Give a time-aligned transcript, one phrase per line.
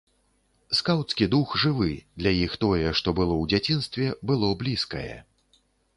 [0.77, 1.91] Скаўцкі дух жывы,
[2.23, 5.15] для іх тое, што было ў дзяцінстве, было блізкае.